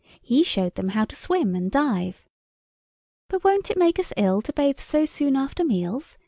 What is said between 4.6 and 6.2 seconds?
so soon after meals?